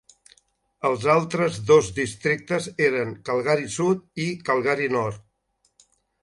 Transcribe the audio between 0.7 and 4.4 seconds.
Els altres dos districtes eren Calgary Sud i